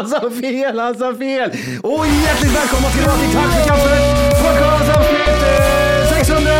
[0.00, 1.50] Han sa fel, han sa fel.
[1.82, 6.50] Och hjärtligt välkomna ska ni vara till Tack för kaffet podcastavsnitt eh, 600!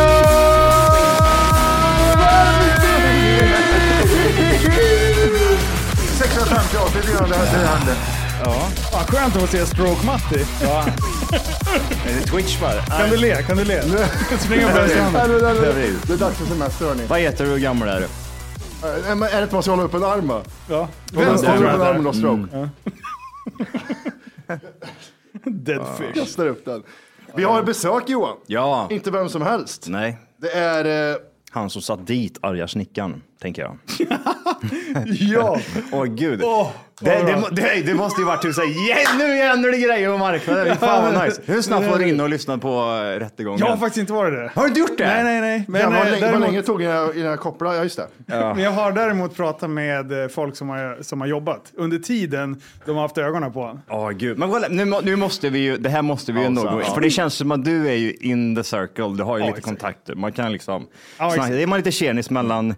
[6.80, 7.94] avsnitt innan det här hände.
[8.92, 10.44] Vad skönt att få se Stroke-Matti.
[12.30, 12.82] Twitch bara.
[12.82, 13.42] Kan du le?
[13.42, 13.82] Kan du le?
[14.38, 15.30] Springa på den Nej, stranden.
[15.30, 15.92] men, nej, nej.
[16.06, 17.02] Det är dags för semester hörni.
[17.08, 18.06] Vad heter du hur gammal är du?
[18.86, 20.42] Är är det att man ska hålla upp en arm va?
[20.68, 20.88] Ja.
[21.12, 22.68] Vänster det håller är upp en arm och stroke.
[25.44, 26.14] Dead fish.
[26.14, 26.82] Kastar upp den.
[27.34, 28.36] Vi har besök Johan.
[28.46, 28.88] Ja.
[28.90, 29.86] Inte vem som helst.
[29.88, 31.10] Nej, Det är...
[31.12, 31.16] Eh,
[31.50, 33.76] han som satt dit arga snickaren, tänker jag.
[35.06, 35.58] Ja.
[35.92, 36.42] Åh gud.
[36.44, 36.70] Åh,
[37.00, 40.18] det, det, det, det måste ju varit typ såhär, yeah, nu händer det grejer på
[40.18, 40.76] marknaden.
[40.76, 41.42] Fan vad nice.
[41.44, 43.58] Hur snabbt var du inne och lyssnade på uh, rättegången?
[43.58, 44.50] Jag har faktiskt inte varit det.
[44.54, 45.06] Har du inte gjort det?
[45.06, 45.64] Nej, nej, nej.
[45.68, 47.76] Men, Men, vad, eh, länge, vad däremot, länge tog jag innan jag kopplade?
[47.76, 48.06] Ja, just det.
[48.26, 52.60] men jag har däremot pratat med eh, folk som har, som har jobbat under tiden
[52.86, 53.82] de har haft ögonen på honom.
[53.88, 56.62] Åh gud, men kolla, nu, nu måste vi ju, det här måste vi ju ändå
[56.62, 59.42] gå För det känns som att du är ju in the circle, du har ju
[59.42, 59.64] Ja, lite exakt.
[59.64, 60.14] kontakter.
[60.14, 60.86] Man kan liksom,
[61.18, 62.74] Ja, snacka, är man lite tjenis mellan,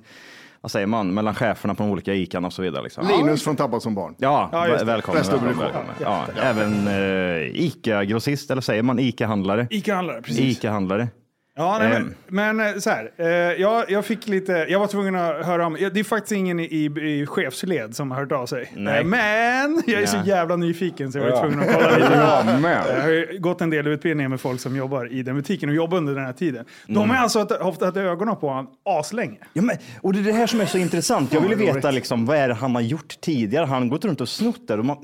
[0.62, 2.82] vad säger man, mellan cheferna på de olika ikan och så vidare.
[2.82, 3.06] Liksom.
[3.08, 4.14] Linus från Tappad som barn.
[4.18, 5.22] Ja, Ja, välkommen.
[5.22, 5.94] Välkommen, välkommen.
[6.00, 9.66] Ja, även uh, ICA-grossist, eller säger man ICA-handlare?
[9.70, 10.58] Ica-handlare, precis.
[10.58, 11.08] ICA-handlare.
[11.56, 12.14] Ja, nej, Ehm.
[12.28, 13.10] men, men eh, så här.
[13.16, 13.26] Eh,
[13.62, 16.64] jag, jag fick lite, jag var tvungen att höra om, det är faktiskt ingen i,
[17.02, 18.72] i chefsled som har hört av sig.
[18.76, 18.98] Nej.
[19.00, 20.22] Eh, men jag är så Ja.
[20.24, 22.12] jävla nyfiken så jag var tvungen att kolla lite.
[22.14, 22.62] Ja, men.
[22.94, 25.74] Jag har ju gått en del utbildningar med folk som jobbar i den butiken och
[25.74, 26.64] jobbar under den här tiden.
[26.86, 29.38] De har alltså haft- haft ögonen på honom aslänge.
[29.52, 31.32] Ja, men, och det är det här som är så intressant.
[31.32, 33.66] Jag vill veta liksom, vad är det han har gjort tidigare.
[33.66, 34.78] Han har gått runt och snott där.
[34.78, 34.96] Och man,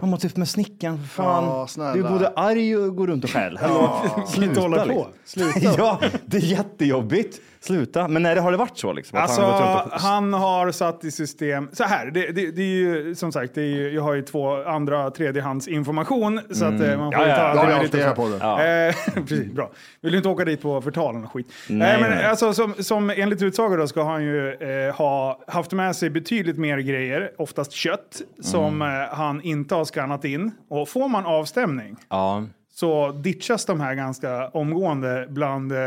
[0.00, 1.44] man var typ med snickaren, för fan.
[1.44, 1.92] Ja, snälla.
[1.94, 3.58] du är både arg och går runt och skäll.
[3.58, 4.88] Hallå, Sluta hålla på.
[4.88, 5.04] liksom.
[5.24, 5.74] Sluta.
[5.78, 7.40] ja, det är jättejobbigt.
[7.60, 8.08] Sluta.
[8.08, 9.18] Men när det har det varit så liksom?
[9.18, 12.50] Att Alltså, har gått runt och- han har satt i system, så här, det, det,
[12.50, 16.64] det är ju som sagt, det är ju, jag har ju två andra tredjehandsinformation så
[16.64, 17.20] att eh, man får Mm.
[17.20, 18.22] Ja, ju ja, ta ja, har alltid lite här så.
[18.22, 18.38] på det.
[18.40, 18.64] Ja.
[18.64, 18.94] Eh,
[19.28, 19.70] precis, bra.
[20.00, 21.46] Vill du inte åka dit på förtalen och skit?
[21.68, 22.24] Nej, Nej, men nej.
[22.26, 26.58] alltså som, som enligt utsago då ska han ju eh, ha haft med sig betydligt
[26.58, 29.02] mer grejer, oftast kött, som Mm.
[29.02, 30.50] eh, han inte har skannat in.
[30.70, 32.44] Och får man avstämning Ja.
[32.80, 35.78] Så ditchas de här ganska omgående, bland, eh,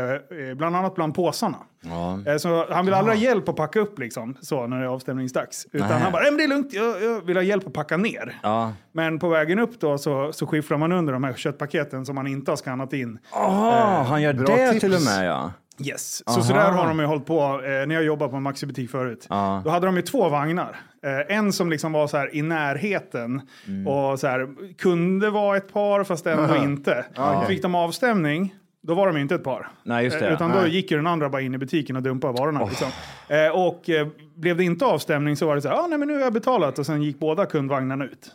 [0.56, 1.56] bland annat bland påsarna.
[1.80, 2.18] Ja.
[2.32, 4.88] Eh, Så han vill aldrig ha hjälp att packa upp liksom, så när det är
[4.88, 5.66] avstämningsdags.
[5.72, 5.98] Utan Nej.
[5.98, 8.38] han bara, men det är lugnt, jag, jag vill ha hjälp att packa ner.
[8.42, 8.72] Ja.
[8.92, 12.26] Men på vägen upp då så, så skifflar man under de här köttpaketen som man
[12.26, 13.18] inte har skannat in.
[13.30, 14.80] Ah, han gör det tips.
[14.80, 15.52] till och med ja.
[15.84, 16.22] Yes.
[16.34, 18.90] Så, så där har de ju hållit på eh, när jag jobbade på en Maxi-butik
[18.90, 19.26] förut.
[19.30, 19.62] Ja.
[19.64, 20.76] Då hade de ju två vagnar.
[21.04, 23.86] Eh, en som liksom var så här i närheten Mm.
[23.86, 27.04] och så här kunde vara ett par fast ändå inte.
[27.48, 29.68] Fick de avstämning, då var de inte ett par.
[29.82, 30.26] Nej, just det.
[30.26, 30.70] Eh, Utan då Nej.
[30.70, 32.64] gick ju den andra bara in i butiken och dumpade varorna.
[32.64, 32.88] Liksom.
[33.28, 36.08] Eh, och eh, blev det inte avstämning så var det så här, ah, nej men
[36.08, 38.30] nu har jag betalat och sen gick båda kundvagnarna ut.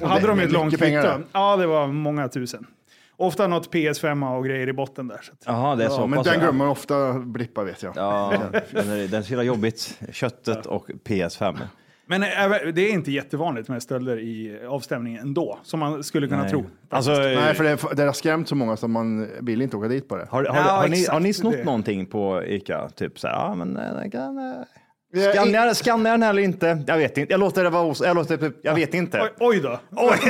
[0.00, 1.08] Då hade det de ett långt kvitto.
[1.32, 2.66] Ja, det var många tusen.
[3.18, 5.20] Ofta något PS5 och grejer i botten där.
[5.22, 5.32] Så.
[5.46, 7.92] Jaha, det är så Ja, men den glömmer man ofta blippa vet jag.
[7.96, 8.32] Ja,
[8.70, 10.00] den är, den är så jobbigt.
[10.12, 11.56] Köttet och PS5.
[12.08, 16.42] Men även- det är inte jättevanligt med stölder i avstämningen ändå, som man skulle kunna
[16.42, 16.50] Nej.
[16.50, 16.64] tro.
[16.90, 20.08] Alltså, Nej, för det, det har skrämt så många så man vill inte åka dit
[20.08, 20.26] på det.
[20.30, 21.64] har, har, Ja, har, ni, har ni snott det.
[21.64, 22.88] någonting på Ica?
[22.88, 24.38] Typ så här, ja men eh, kan...
[24.38, 26.82] eh, Skannar jag- skannar jag den eller inte?
[26.86, 27.32] Jag vet inte.
[27.32, 29.20] Jag låter det vara os- jag, låter, jag vet inte.
[29.22, 29.80] Oj, oj då!
[29.90, 30.16] Oj,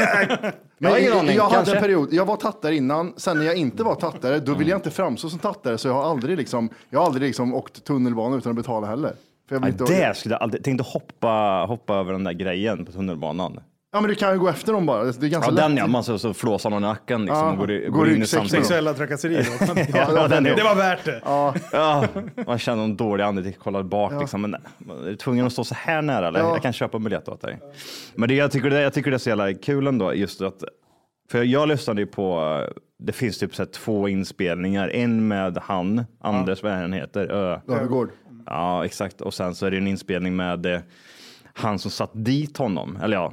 [0.79, 1.37] jag har ingen jag, aning.
[1.37, 1.77] jag hade Kanske.
[1.77, 4.79] en period, jag var tattare innan, sen när jag inte var tattare, då ville jag
[4.79, 8.37] inte framstå som tattare, så jag har aldrig liksom, jag har aldrig liksom åkt tunnelbana
[8.37, 9.13] utan att betala heller.
[9.49, 10.65] För Ja, inte, det skulle jag aldrig...
[10.65, 13.61] Tänkte hoppa, hoppa över den där grejen på tunnelbanan.
[13.93, 15.65] ja men du kan ju gå efter dem bara, det är ganska Ja, lätt.
[15.65, 15.87] den ja.
[15.87, 17.39] Man så, så flåsar någon i nacken liksom.
[17.39, 18.51] Ja, och går, i, går går in i samtalet.
[18.51, 19.47] Sexuella trakasserier.
[19.95, 21.21] Ja, den är- det var värt det.
[21.73, 22.05] Ja,
[22.47, 24.41] man känner en dålig ande, kollar bak liksom.
[24.43, 26.41] Men är tvungen att stå så här nära eller?
[26.41, 26.49] Ja.
[26.49, 27.59] Jag kan köpa en biljett åt dig.
[28.15, 30.65] Men det, jag, tycker det, jag tycker det är så jävla kul ändå, just att
[31.31, 32.61] för jag lyssnade ju på,
[32.99, 37.61] det finns typ så här två inspelningar, en med han, Anders, vad han heter, Ö.
[37.69, 38.11] Övergård.
[38.47, 39.21] Ja, exakt.
[39.21, 40.81] Och sen så är det en inspelning med eh,
[41.55, 42.99] han som satt dit honom.
[43.03, 43.33] Eller ja,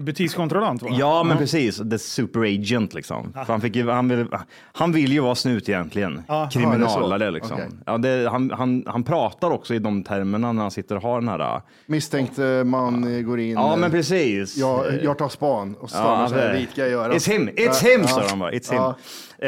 [0.00, 0.88] Butikskontrollant va?
[0.92, 1.76] Ja, men precis.
[1.90, 3.32] The super agent liksom.
[3.32, 4.26] För han, fick ju, han, vill,
[4.72, 6.22] han vill ju vara snut egentligen.
[6.28, 6.48] Ja.
[6.52, 7.34] Kriminalare Ja, så.
[7.34, 7.56] liksom.
[7.56, 7.68] Okej.
[7.86, 11.20] Ja, det, han, han, han pratar också i de termerna när han sitter och har
[11.20, 11.54] den här.
[11.56, 14.56] äh, Misstänkt eh, man eh, går in, Ja, men eh, precis.
[14.56, 17.12] jag, jag tar span och Ja, ja, så här, det- dit ska jag göra.
[17.12, 17.52] It's him, it's
[17.82, 18.06] Ja, him, ja.
[18.08, 18.50] står han bara.
[18.52, 18.82] It's him.
[18.82, 18.96] Ja.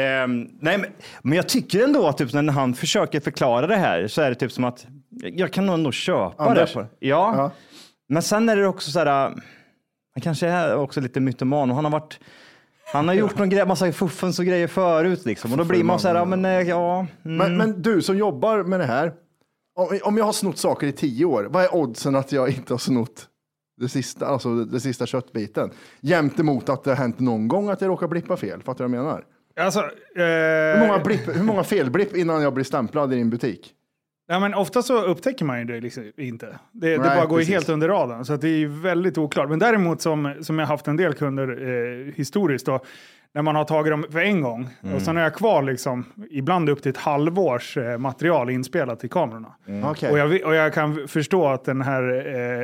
[0.01, 0.89] Ehm, nej, men,
[1.21, 4.35] men jag tycker ändå att typ, när han försöker förklara det här så är det
[4.35, 4.85] typ som att
[5.21, 6.73] jag kan nog ändå köpa Anders?
[6.73, 6.79] det.
[6.79, 7.33] På, ja.
[7.37, 7.51] Ja.
[8.09, 9.31] men sen är det också så här, äh,
[10.13, 12.19] han kanske är också lite mytoman och han har varit
[12.93, 15.51] han har gjort någon grej, massa fuffens och grejer förut liksom.
[15.51, 17.07] Och då blir man så här, ja men eh, ja.
[17.25, 17.37] Mm.
[17.37, 19.13] Men, men du som jobbar med det här,
[19.75, 22.73] om, om jag har snott saker i tio år, vad är oddsen att jag inte
[22.73, 23.27] har snott
[23.77, 25.71] det sista, alltså det sista köttbiten?
[26.01, 28.89] Jämt emot att det har hänt någon gång att jag råkar blippa fel, fattar du
[28.89, 29.25] vad jag menar?
[29.59, 33.73] Alltså, Hur eh, många, blipp, hur många felblipp innan jag blir stämplad i din butik?
[34.31, 36.45] Ja, men ofta så upptäcker man ju det liksom inte.
[36.71, 37.53] Det, det Nej, bara går precis.
[37.53, 39.49] helt under radarn, så att det är väldigt oklart.
[39.49, 42.79] Men däremot som, som jag haft en del kunder eh, historiskt då,
[43.33, 44.95] när man har tagit dem för en gång Mm.
[44.95, 49.09] och sen är jag kvar liksom, ibland upp till ett halvårs eh, material inspelat i
[49.09, 49.47] kamerorna.
[49.83, 50.11] Okej.
[50.11, 52.03] Och, jag, och jag kan förstå att den här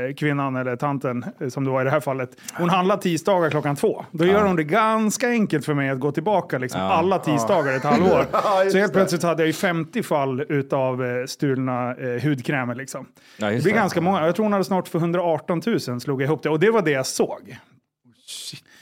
[0.07, 3.49] eh, kvinnan eller tanten, eh, som det var i det här fallet, hon handlar tisdagar
[3.49, 4.05] klockan två.
[4.11, 7.83] Då gör hon det ganska enkelt för mig att gå tillbaka liksom, alla tisdagar ett
[7.83, 8.25] halvår.
[8.31, 12.75] Ja, så helt plötsligt hade jag ju 50 fall utav eh, stulna eh, hudkrämer.
[12.75, 13.05] Liksom.
[13.37, 13.71] Ja, det blir det.
[13.71, 14.25] ganska många.
[14.25, 16.49] Jag tror hon hade snart för 118 000 slog jag ihop det.
[16.49, 17.57] Och det var det jag såg.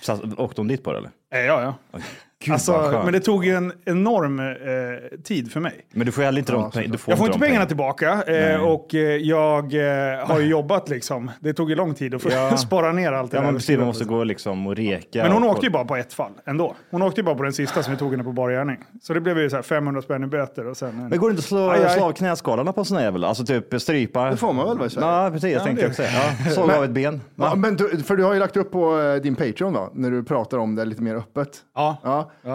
[0.01, 1.11] Så, åkte hon dit på det eller?
[1.33, 1.99] Eh, ja, ja.
[2.45, 5.85] Gud, Alltså, men det tog ju en enorm eh, tid för mig.
[5.91, 6.91] Men du får ju heller inte de pengarna.
[6.91, 10.89] Du får Jag får inte pengarna tillbaka eh, och eh, jag eh, har ju jobbat
[10.89, 11.31] liksom.
[11.39, 12.57] Det tog ju lång tid att få Ja.
[12.57, 13.47] spara ner allt det Ja, där.
[13.47, 13.77] men precis.
[13.77, 15.23] Man måste gå liksom och reka.
[15.23, 16.75] Men hon och, åkte ju bara på ett fall ändå.
[16.91, 18.77] Hon åkte ju bara på den sista som vi tog henne på bar gärning.
[19.01, 20.89] Så det blev ju så här 500 spänn i böter och sen...
[20.89, 21.07] En...
[21.09, 21.89] Men går det inte att slå, Aj, aj.
[21.89, 23.23] slå av knäskalarna på en sån jävel?
[23.23, 24.29] Alltså typ strypa?
[24.29, 25.07] Det får man väl va, i Sverige?
[25.07, 25.53] Ja, precis.
[25.53, 26.11] Jag tänkte det- också säga.
[26.45, 27.21] Ja, såg av ett ben.
[27.35, 30.11] Ja, men du, för du har ju lagt upp på eh, din Patreon då, när
[30.11, 31.49] du pratar om det lite mer öppet.
[31.75, 31.97] Ja.
[32.03, 32.31] Ja.
[32.43, 32.53] Eh,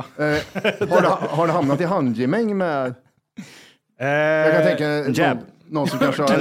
[0.89, 2.95] har, du, har du hamnat i handgemäng med,
[4.01, 5.39] Eh, jag kan tänka jab.
[5.69, 6.31] någon, som kanske har...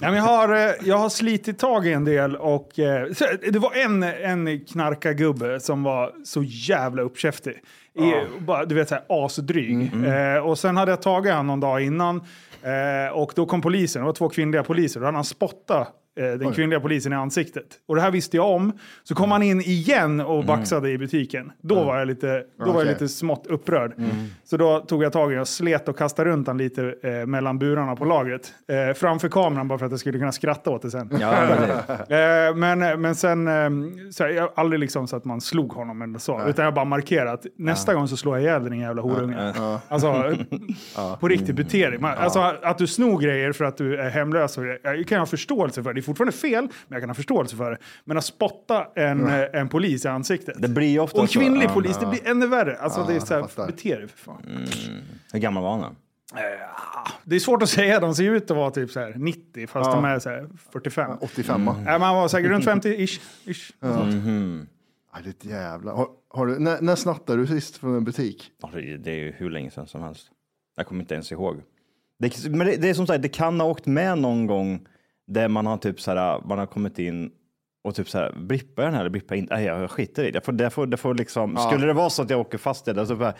[0.00, 3.24] Ja, men jag, har, eh, jag har slitit tag i en del och eh, så,
[3.52, 7.52] det var en, en knarkargubbe som var så jävla uppkäftig.
[7.94, 9.90] I, bara, du vet, så här, asdryg.
[10.06, 12.16] Eh, och sen hade jag tagit han någon dag innan
[12.62, 15.92] eh, och då kom polisen, det var två kvinnliga poliser, då hade han spottat eh,
[16.22, 17.64] den kvinnliga polisen i ansiktet.
[17.86, 18.72] Och det här visste jag om.
[19.02, 21.52] Så kom han in igen och baxade i butiken.
[21.60, 23.92] Då var jag lite, då var jag lite smått upprörd.
[24.44, 27.58] Så då tog jag tag i och slet och kastade runt han lite eh, mellan
[27.58, 28.52] burarna på lagret.
[28.68, 31.08] Eh, framför kameran bara för att jag skulle kunna skratta åt det sen.
[31.20, 31.68] Ja, men
[32.08, 33.70] det, Eh, men, men sen, eh,
[34.10, 36.84] så här, jag aldrig liksom så att man slog honom eller så, utan jag bara
[36.84, 37.46] markerat.
[37.56, 39.52] Nästa gång så slår jag ihjäl din jävla horunge.
[39.88, 40.36] Alltså,
[41.20, 41.98] på riktigt bete dig.
[41.98, 45.18] Man, Alltså att du snor grejer för att du är hemlös, och det- jag kan
[45.18, 45.92] ha förståelse för.
[45.92, 47.78] Det fortfarande fel, men jag kan ha förståelse för det.
[48.04, 50.62] Men att spotta en, eh, en polis i ansiktet.
[50.62, 51.40] det blir ju ofta och en så.
[51.40, 51.74] kvinnlig Ja.
[51.74, 52.76] polis, det blir ännu värre.
[52.76, 54.42] Alltså det är så här, bete dig för fan.
[55.32, 55.96] Hur gammal var han?
[57.24, 59.86] Det är svårt att säga, de ser ut att vara typ så här 90, fast
[59.86, 59.94] Ja.
[59.94, 61.10] de är så här 45.
[61.20, 63.20] 85 Nej, men han var säkert runt 50-ish.
[63.44, 63.72] ish.
[65.12, 65.92] Aj, ditt jävla.
[65.92, 68.50] Har, har du, när, när snattade du sist från en butik?
[68.62, 70.26] Alltså, det är ju hur länge sedan som helst.
[70.76, 71.62] Jag kommer inte ens ihåg.
[72.18, 74.86] Det, men det, det är som sagt, det kan ha åkt med någon gång
[75.28, 77.30] där man har typ så här, man har kommit in
[77.84, 79.54] och typ så här, blippar jag den här eller blippar jag inte?
[79.54, 80.36] Nej, jag skiter i det.
[80.36, 82.88] Jag får, det, får, det får liksom, Skulle det vara så att jag åker fast
[82.88, 83.34] i det, så bara,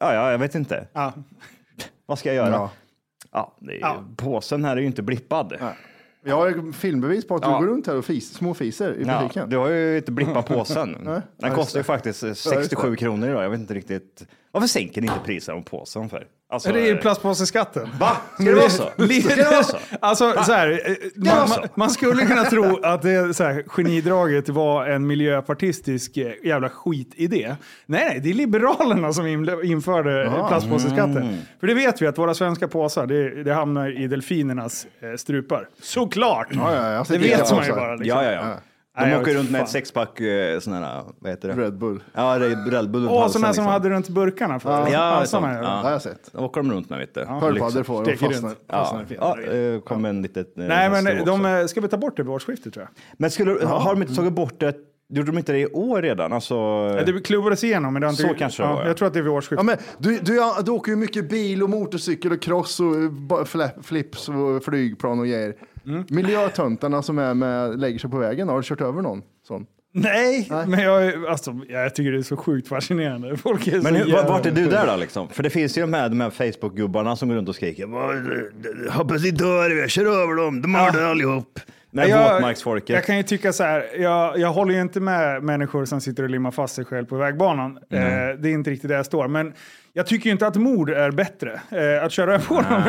[0.00, 0.86] ja, ja, jag vet inte.
[0.92, 1.12] Ja.
[2.06, 2.54] Vad ska jag göra?
[2.56, 2.70] Ja.
[3.32, 4.04] Ja, det är, Ja.
[4.16, 5.56] Påsen här är ju inte blippad.
[6.24, 7.48] Jag har filmbevis på att Ja.
[7.58, 9.50] du går runt här och fis, små fiser i Ja, butiken.
[9.50, 10.92] du har ju inte blippat påsen.
[11.04, 13.44] Den Ja, kostar ju faktiskt eh, 67 kronor idag.
[13.44, 14.26] Jag vet inte riktigt.
[14.56, 16.24] Varför sänker ni inte priset på påsen för?
[16.50, 17.88] Alltså, Det är ju eh, plastpåseskatten.
[18.00, 18.16] Va?
[18.34, 18.90] Ska det vara så?
[18.96, 19.76] Lite- Ska det vara så?
[20.00, 21.60] Alltså, så här, eh, man, så?
[21.60, 26.68] man, man skulle kunna tro att det så här, genidraget var en miljöpartistisk eh, jävla
[26.68, 27.56] skitidé.
[27.86, 31.16] Nej, nej, det är Liberalerna som in- införde eh, plastpåseskatten.
[31.16, 31.34] Mm.
[31.60, 35.68] För det vet vi att våra svenska påsar, det, det hamnar i delfinernas eh, strupar.
[35.82, 36.48] Såklart!
[36.50, 37.94] Ja, ja, jag har det vet man ju bara.
[37.96, 38.08] Liksom.
[38.24, 38.54] Ja, ja, ja.
[38.96, 39.64] Nej, De jag åker runt med fan.
[39.64, 41.54] ett sexpack eh, sådana här, vad heter det?
[41.62, 42.02] Red Bull.
[42.14, 43.66] Ja, Red Bull Åh, halsen, sådana som liksom.
[43.66, 44.88] hade runt burkarna förut.
[44.92, 45.64] Ja, såna, sånt.
[45.64, 45.70] ja.
[45.70, 46.30] Det har jag sett.
[46.32, 47.24] Då åker de runt med, vet du.
[47.40, 48.48] Sköldpaddor får de Steker fastna.
[48.48, 48.58] runt.
[48.66, 49.40] Ja, Fastnar i ja,
[49.76, 50.58] eh, kom en litet...
[50.58, 53.02] eh, Nej, men de eh, ska vi ta bort det vid årsskiftet tror jag.
[53.18, 54.74] Men skulle, har de inte tagit bort det?
[55.08, 56.32] Gjorde de inte det i år redan?
[56.32, 58.22] Alltså, Ja, Det klubbades igenom, men det inte...
[58.22, 58.88] Så kanske det ja, var, ja.
[58.88, 59.66] Jag tror att det är vid Ja, årsskiftet.
[59.66, 62.96] men du, du, du åker ju mycket bil och motorcykel och cross och
[63.60, 65.54] eh, flips och flygplan och grejer.
[65.86, 66.04] Mm.
[66.08, 69.66] Miljötöntarna som är med, lägger sig på vägen, har du kört över någon sån?
[69.98, 73.36] Nej, men jag, alltså, jag tycker det är så sjukt fascinerande.
[73.36, 74.28] Folk är Men så hur, jävla...
[74.28, 75.28] vart är du där då liksom?
[75.28, 78.92] För det finns ju de här, de här Facebook-gubbarna som går runt och skriker "Vad-
[78.92, 81.60] Hoppas ni dör, jag kör över dem, de mördar allihop.
[81.96, 82.54] Med jag,
[82.86, 86.22] jag kan ju tycka så här, jag, jag håller ju inte med människor som sitter
[86.22, 87.76] och limmar fast sig själv på vägbanan.
[87.76, 88.00] Eh,
[88.38, 89.28] det är inte riktigt där jag står.
[89.28, 89.52] Men
[89.92, 91.60] jag tycker ju inte att mord är bättre.
[91.70, 92.82] Eh, att köra på dem.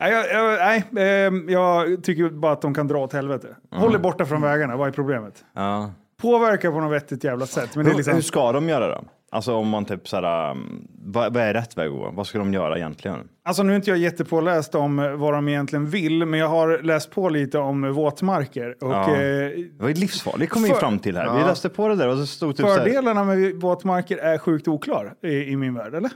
[0.00, 0.84] Nej, jag, jag, nej
[1.26, 3.48] eh, jag tycker bara att de kan dra åt helvete.
[3.70, 5.44] Håll er borta från vägarna, vad är problemet?
[5.54, 5.92] Ja.
[6.20, 7.76] Påverka på något vettigt jävla sätt.
[7.76, 8.14] Men det är liksom...
[8.14, 9.04] hur ska de göra då?
[9.30, 12.10] Alltså om man typ såhär, um, vad, vad är rätt väg att gå?
[12.14, 13.28] Vad ska de göra egentligen?
[13.44, 17.10] Alltså nu är inte jag jättepåläst om vad de egentligen vill, men jag har läst
[17.10, 18.76] på lite om våtmarker.
[18.84, 19.10] Och, Ja.
[19.10, 21.38] eh, Det var ju livsfarligt kom vi fram till här.
[21.38, 25.14] Vi läste på det där och det stod typ fördelarna med våtmarker är sjukt oklar
[25.22, 26.10] i, i min värld, eller?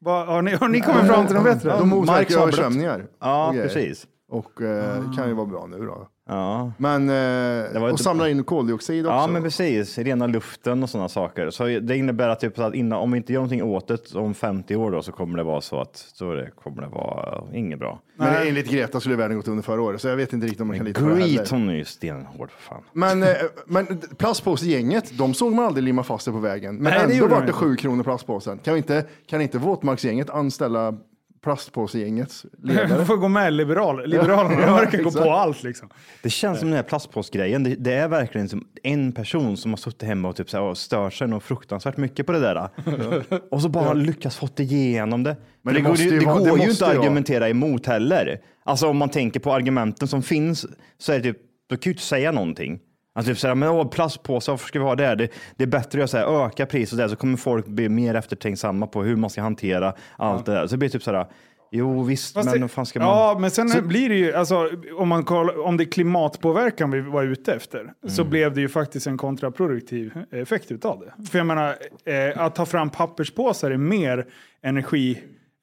[0.00, 1.70] Vad- har, ni, har ni kommit fram till något bättre?
[1.78, 3.06] De motverkar översvämningar.
[3.20, 4.06] Ja, precis.
[4.30, 6.08] Och eh, det kan ju vara bra nu då.
[6.30, 6.72] Ja.
[6.78, 7.08] Men,
[7.74, 9.14] eh, och inte- samla in koldioxid också.
[9.16, 9.98] Ja, men precis.
[9.98, 11.50] Rena luften och sådana saker.
[11.50, 14.34] Så det innebär att, typ, att innan, om vi inte gör någonting åt det om
[14.34, 17.78] 50 år då, så kommer det vara så att så det kommer det vara inget
[17.78, 17.98] bra.
[18.16, 20.66] Men enligt Greta skulle världen gått under förra året, så jag vet inte riktigt om
[20.68, 21.46] man kan lita på det heller.
[21.50, 22.82] hon är ju stenhård för fan.
[22.92, 23.28] Men, eh,
[23.66, 26.74] men plastpåsegänget, de såg man aldrig limma fast sig på vägen.
[26.74, 27.52] Men Nej, det ändå gjorde var de det inte.
[27.64, 28.58] sju kronor plastpåsen.
[28.58, 30.94] Kan, vi inte, kan inte våtmarksgänget anställa
[31.42, 33.04] plastpåsegängets ledare?
[33.04, 35.88] får gå med liberal, Liberalerna, Ja, verkar gå på allt liksom.
[36.22, 37.64] Det känns som den här plastpåsgrejen.
[37.64, 40.64] Det, det är verkligen som en person som har suttit hemma och, typ, så här,
[40.64, 42.68] och stört sig något fruktansvärt mycket på det där.
[43.50, 45.36] och så bara lyckas fått igenom det.
[45.62, 48.40] Men det det, går, ju- det vara- går det ju inte att argumentera emot heller.
[48.64, 50.66] Alltså om man tänker på argumenten som finns
[50.98, 51.38] så är det typ,
[51.70, 52.80] då kan ju inte säga någonting.
[53.18, 55.14] Alltså typ såhär, men åh, plastpåsar, varför ska vi ha det?
[55.14, 59.02] Det, det är bättre att såhär, öka priset så kommer folk bli mer eftertänksamma på
[59.02, 60.66] hur man ska hantera allt det där.
[60.66, 61.26] Så det blir typ sådär,
[61.70, 63.08] jo visst, Fast men det- vad fan ska man...
[63.08, 66.90] Ja, men sen Så- blir det ju, alltså, om, man kollar, om det är klimatpåverkan
[66.90, 68.30] vi var ute efter, så Mm.
[68.30, 71.26] blev det ju faktiskt en kontraproduktiv effekt utav det.
[71.30, 74.26] För jag menar, eh, att ta fram papperspåsar är mer
[74.62, 75.18] energi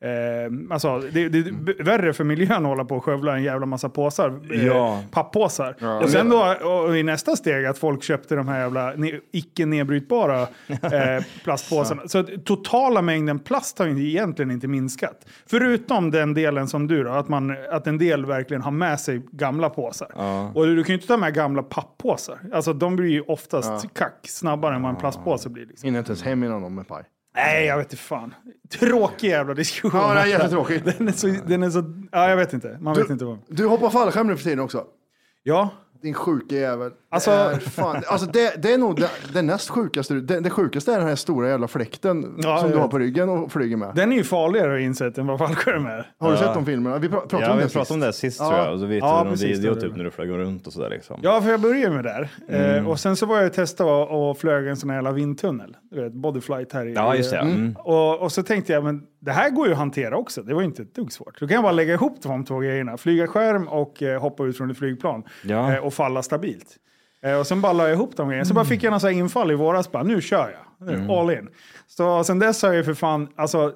[0.05, 3.43] Eh, alltså, det, det är b- värre för miljön att hålla på och skövla en
[3.43, 5.01] jävla massa påsar, eh, Ja.
[5.11, 5.75] papppåsar.
[6.03, 6.55] och sen då
[6.87, 12.01] och i nästa steg att folk köpte de här jävla ne- icke nedbrytbara eh, plastpåsarna.
[12.07, 15.25] Så att totala mängden plast har egentligen inte minskat.
[15.49, 19.21] Förutom den delen som du då, att, man, att en del verkligen har med sig
[19.31, 20.07] gamla påsar.
[20.57, 22.37] Och du kan ju inte ta med gamla papppåsar.
[22.53, 25.65] Alltså de blir ju oftast kack snabbare än vad en plastpåse blir.
[25.65, 25.87] Liksom.
[25.87, 27.03] Hinner inte ens hem innan de är paj.
[27.35, 28.33] Nej, jag vet inte fan.
[28.79, 30.01] Tråkig jävla diskussion.
[30.01, 30.85] Ja, det är jättetråkigt.
[30.97, 32.77] Den är så, den är så, ja jag vet inte.
[32.81, 33.39] Man vet inte vad.
[33.47, 34.85] Du hoppar fallskärm nu för tiden också.
[35.43, 35.69] Ja,
[36.05, 36.91] Din sjuka jävel.
[37.11, 40.13] Alltså- Det, är fan, alltså det, det är nog det, det näst sjukaste.
[40.13, 43.29] Det, det sjukaste är den här stora jävla fläkten Ja, som du har på ryggen
[43.29, 43.91] och flyger med.
[43.95, 46.11] Den är ju farligare har jag insett än vad fallskärm är.
[46.19, 46.97] Har du sett de filmerna?
[46.97, 48.73] Vi pra- pratade Ja, om vi det pratade om det sist tror jag.
[48.73, 49.97] Och så vet Ja, du någon precis, det var typ det.
[49.97, 51.19] när du flög runt och sådär liksom.
[51.23, 52.29] Ja, för jag började med där.
[52.49, 52.75] Mm.
[52.85, 55.11] Eh, och sen så var jag och testade och, och flög en sån här jävla
[55.11, 55.77] vindtunnel.
[55.91, 56.93] Du vet, bodyflight här i...
[56.93, 57.37] Ja, just det.
[57.37, 57.75] Mm.
[57.79, 60.43] Och, och så tänkte jag, men det här går ju att hantera också.
[60.43, 61.39] Det var inte ett dugg svårt.
[61.39, 62.97] Då kan bara lägga ihop de två grejerna.
[62.97, 65.23] Flyga skärm och eh, hoppa ut från ett flygplan.
[65.43, 65.73] Ja.
[65.73, 66.75] Eh, och falla stabilt.
[67.23, 68.45] Eh, och sen bara la jag ihop de grejerna.
[68.45, 69.91] Så bara fick jag här infall i våras.
[69.91, 70.89] Bara, nu kör jag.
[70.89, 71.09] Mm.
[71.09, 71.49] All in.
[71.87, 73.73] Så sen dess har jag för fan, alltså,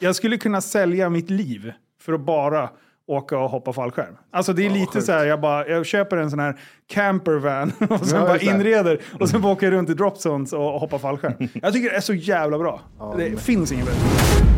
[0.00, 2.70] jag skulle kunna sälja mitt liv för att bara
[3.06, 4.16] åka och hoppa fallskärm.
[4.30, 8.06] Alltså det är lite så här, jag, bara, jag köper en sån här campervan och
[8.06, 11.48] sen Ja, bara inreder och sen bara åker jag runt i dropzones och hoppar fallskärm.
[11.62, 12.80] Jag tycker det är så jävla bra.
[13.16, 14.57] det finns inget bättre.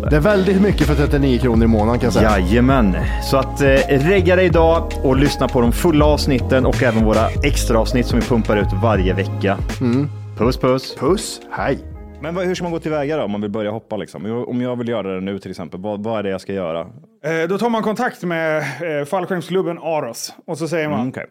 [0.00, 0.10] det.
[0.10, 2.38] Det är väldigt mycket för 39 kronor i månaden kan jag säga.
[2.38, 7.04] Jajamän, så att eh, regga dig idag och lyssna på de fulla avsnitten och även
[7.04, 9.58] våra extra avsnitt som vi pumpar ut varje vecka.
[9.80, 10.08] Mm.
[10.38, 10.96] Puss puss!
[10.96, 11.78] Puss, hej.
[12.20, 14.44] Men vad, hur ska man gå tillväga då om man vill börja hoppa liksom?
[14.48, 16.80] Om jag vill göra det nu till exempel, vad, vad är det jag ska göra?
[16.80, 21.26] Eh, då tar man kontakt med eh, fallskärmsklubben Aros och så säger man Mm, okej.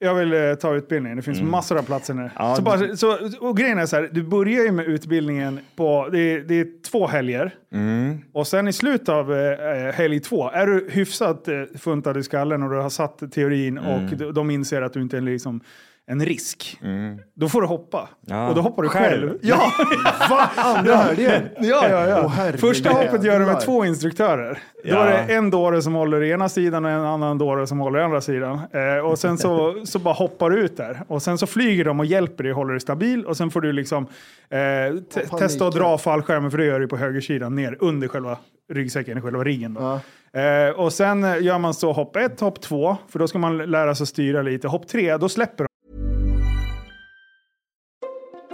[0.00, 2.30] "Öh, jag vill eh, ta utbildningen, det finns massor av platser nu.
[2.36, 6.08] Ja, så bara, så, och grejen är så här, du börjar ju med utbildningen på,
[6.12, 7.54] det är, det är två helger.
[7.72, 8.18] Mm.
[8.32, 12.62] Och sen i slutet av eh, helg två, är du hyfsat eh, funtad i skallen
[12.62, 13.90] och du har satt teorin Mm.
[14.04, 15.60] och de, de inser att du inte är liksom
[16.08, 16.80] en risk.
[17.34, 18.08] Då får du hoppa.
[18.26, 18.48] Ja.
[18.48, 19.28] Och då hoppar du Själv?
[19.28, 19.38] själv.
[19.42, 19.72] Ja,
[20.30, 20.50] Va?
[20.56, 21.42] Andra helgen?
[21.60, 22.06] ja, ja.
[22.06, 22.28] ja.
[22.28, 22.60] Herregud.
[22.60, 24.58] Första hoppet gör du med två instruktörer.
[24.84, 25.04] Då Ja.
[25.04, 27.98] är det en dåre som håller i ena sidan och en annan dåre som håller
[27.98, 28.60] i andra sidan.
[28.72, 31.00] Eh, och sen så, så bara hoppar du ut där.
[31.08, 33.24] Och sen så flyger de och hjälper dig håller dig stabil.
[33.26, 34.06] Och sen får du liksom
[34.50, 34.58] eh,
[35.14, 35.38] panik.
[35.38, 38.38] testa att dra fallskärmen, för det gör du på högersidan, ner under själva
[38.72, 39.74] ryggsäcken, själva riggen.
[39.74, 40.00] Då.
[40.40, 43.94] Eh, och sen gör man så hopp ett, hopp två, för då ska man lära
[43.94, 44.68] sig styra lite.
[44.68, 45.65] Hopp tre, då släpper.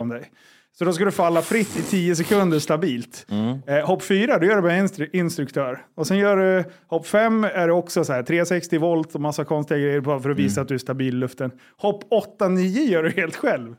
[0.00, 0.30] Om dig.
[0.78, 3.26] Så då ska du falla fritt i 10 sekunder stabilt.
[3.66, 5.84] Eh, hopp 4, då gör du med instru- instruktör.
[5.94, 9.44] Och sen gör du hopp 5 är det också så här 360 volt och massa
[9.44, 11.50] konstiga grejer på för att visa att du är stabil i luften.
[11.76, 13.74] Hopp 8, 9 gör du helt själv.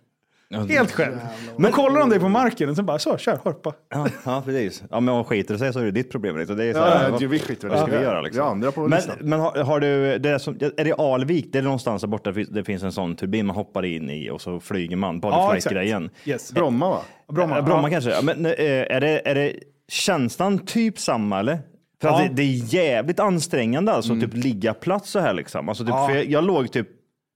[0.70, 1.18] Helt själv.
[1.58, 3.74] Men kollar de dig på marken och sen bara så, kör, hoppa.
[3.90, 4.84] Ja, ja precis.
[4.92, 6.38] Ja, men om skiter sig så är det ditt problem.
[6.38, 6.58] Liksom.
[6.58, 8.22] Det är så Ja, här, ja, vad, vi skiter vad ska vi göra?
[8.22, 8.44] Liksom?
[8.44, 11.50] Vi andra på men men har, har du, det är, som, är det Alvik?
[11.52, 14.42] Det är någonstans där borta det finns en sån turbin man hoppar in i och
[14.42, 15.20] så flyger man.
[15.24, 16.10] Ja, Bodyflight-grejen.
[16.26, 16.52] Yes.
[16.52, 17.02] Bromma va?
[17.34, 17.90] Bromma, Ja, Bromma ja.
[17.92, 18.10] kanske.
[18.12, 19.54] Ja, men, eh, är, det, är det
[19.88, 21.60] känslan typ samma eller?
[22.02, 22.28] För att Ja.
[22.30, 25.70] det, det är jävligt ansträngande alltså, typ ligga plats så här liksom.
[25.70, 26.08] Alltså, typ, Ja.
[26.08, 26.88] för jag, jag låg typ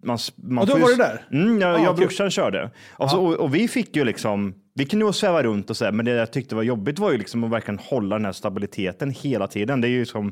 [0.03, 1.21] man, man Och då var du där?
[1.31, 2.71] Mm, jag, Ja, jag och brorsan körde.
[2.91, 5.85] Och, så, och, och vi fick ju liksom, vi kunde ju sväva runt och så
[5.85, 8.31] här, men det jag tyckte var jobbigt var ju liksom att verkligen hålla den här
[8.31, 9.81] stabiliteten hela tiden.
[9.81, 10.31] Det är ju som,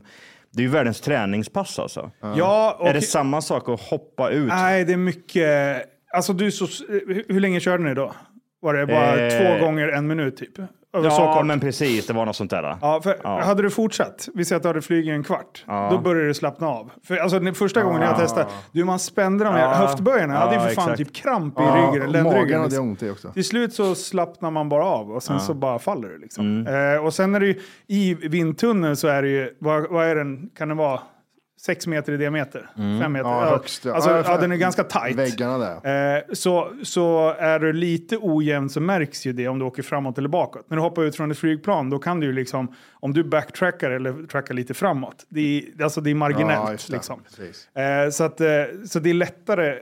[0.51, 2.11] det är ju världens träningspass alltså.
[2.21, 4.47] Ja, och, Är det samma sak att hoppa ut?
[4.47, 5.83] Nej, det är mycket.
[6.13, 8.13] Alltså du så, hur, hur länge körde ni då?
[8.61, 10.57] Var det bara Eh, två gånger en minut typ?
[10.93, 11.45] Över så ja, kort?
[11.45, 12.77] men precis, det var något sånt där.
[12.81, 13.41] Ja, för Ja.
[13.41, 15.87] hade du fortsatt, vi säger att du hade flugit en kvart, Ja.
[15.91, 16.91] då började du slappna av.
[17.03, 19.73] För alltså, den första gången jag testade, du man spände de här Ja.
[19.73, 20.97] höftböjarna, jag hade ju för fan exakt.
[20.97, 22.41] typ kramp i Ja, ryggen, och ländryggen.
[22.41, 23.29] magen hade jag ont i också.
[23.33, 26.17] Till slut så slappnar man bara av och sen så bara faller du.
[26.17, 26.45] Liksom.
[26.65, 26.93] Mm.
[26.95, 30.15] Eh, och sen är det ju, i vindtunneln så är det ju, vad, vad är
[30.15, 30.99] den, kan det vara
[31.65, 32.69] sex meter i diameter.
[32.75, 33.29] Fem meter.
[33.29, 33.93] Ja, högst, ja.
[33.93, 35.15] Alltså, Ja, ja, den är ganska tight.
[35.15, 36.15] Väggarna där.
[36.17, 40.17] Eh, så, så är du lite ojämn så märks ju det om du åker framåt
[40.17, 40.69] eller bakåt.
[40.69, 43.91] När du hoppar ut från ett flygplan då kan du ju liksom, om du backtrackar
[43.91, 45.41] eller trackar lite framåt, det
[45.77, 46.69] är, alltså det är marginellt.
[46.69, 46.93] Ja, det.
[46.93, 47.21] liksom.
[47.75, 48.47] Eh, så, att, eh,
[48.87, 49.77] så det är lättare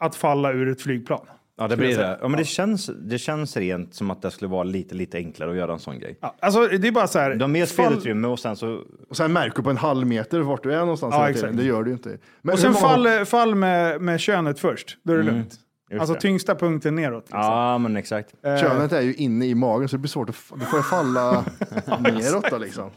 [0.00, 1.26] att falla ur ett flygplan.
[1.56, 2.18] Ja, det blir det.
[2.22, 5.50] Ja, men det känns, det känns rent som att det skulle vara lite, lite enklare
[5.50, 6.18] att göra en sån grej.
[6.20, 7.34] Ja, alltså det är bara så här.
[7.34, 8.80] Du har mer fall- spelutrymme och sen så...
[9.08, 11.14] Och sen märker du på en halv meter vart du är någonstans.
[11.14, 11.48] Ja, hela tiden.
[11.50, 11.56] exakt.
[11.62, 12.08] Det gör du ju inte.
[12.42, 15.54] Men Och hur sen många fall, fall med, med könet först, då är det lugnt.
[15.90, 16.20] just Alltså det.
[16.20, 17.24] tyngsta punkten neråt.
[17.24, 17.40] Liksom.
[17.40, 18.34] Ja, men exakt.
[18.46, 20.34] Eh, Könet är ju inne i magen så det blir svårt att...
[20.34, 21.44] f- Du får ju falla
[22.00, 22.90] neråt då liksom.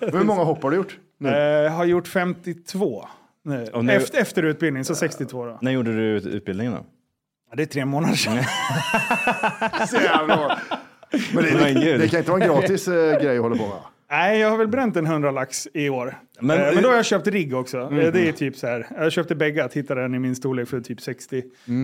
[0.00, 0.98] Hur många hopp har du gjort?
[1.18, 1.28] Nu?
[1.64, 3.04] eh, har gjort 52.
[3.44, 3.66] Nu.
[3.72, 5.58] Och nu- Efter, efter utbildning, så 62 då.
[5.62, 6.86] När gjorde du ut- utbildningen då?
[7.50, 8.38] Ja, det är tre månader sedan.
[9.88, 10.58] Så jävla.
[11.34, 13.76] Men det, det, det kan inte vara en gratis eh, grej att hålla på med.
[14.10, 16.18] Nej, jag har väl bränt en 100 lax i år.
[16.40, 17.78] Men- eh, men då har jag köpt rigg också.
[17.78, 18.86] Eh, Det är typ så här.
[18.98, 21.42] Jag köpte bägge, att hitta den i min storlek för typ 60.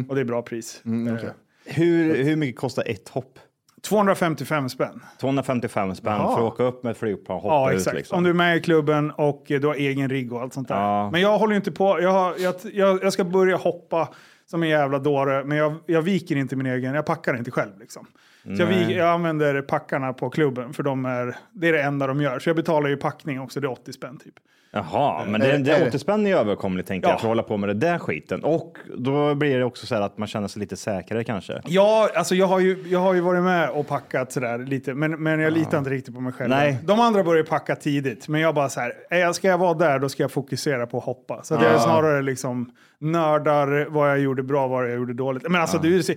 [0.08, 0.80] Och det är bra pris.
[0.84, 1.30] Mm, Eh, okej.
[1.64, 3.38] Hur, hur mycket kostar ett hopp?
[3.82, 5.00] 255 spänn.
[5.20, 6.36] 255 spänn Jaha.
[6.36, 7.76] för att åka upp med ett flygplan och hoppa Ja, ut.
[7.78, 7.96] exakt.
[7.96, 8.18] Liksom.
[8.18, 10.74] Om du är med i klubben och du har egen rigg och allt sånt där.
[10.74, 11.10] Ja.
[11.10, 12.00] Men jag håller ju inte på.
[12.00, 14.08] Jag, har, jag, jag, jag ska börja hoppa
[14.46, 16.94] som en jävla dåre, men jag, jag viker inte min egen.
[16.94, 18.06] Jag packar inte själv liksom.
[18.42, 22.06] Så jag, vik, jag använder packarna på klubben för de är, det är det enda
[22.06, 22.38] de gör.
[22.38, 24.34] Så jag betalar ju packning också, det är 80 spänn typ.
[24.70, 25.88] Jaha, men Är- det, det är är det?
[25.88, 27.12] 80 spänn är överkomligt tänker Ja.
[27.12, 28.44] jag för att hålla på med det där skiten.
[28.44, 31.60] Och då blir det också så här att man känner sig lite säkrare kanske.
[31.66, 35.22] Ja, alltså jag har ju, jag har ju varit med och packat sådär lite, men,
[35.22, 36.50] men jag litar inte riktigt på mig själv.
[36.50, 36.78] Nej.
[36.84, 39.74] De andra börjar packa tidigt, men jag bara så här, är jag- ska jag vara
[39.74, 41.42] där då ska jag fokusera på att hoppa.
[41.42, 45.42] Så att jag är snarare liksom nördar vad jag gjorde bra, vad jag gjorde dåligt.
[45.50, 46.16] Men alltså du ser,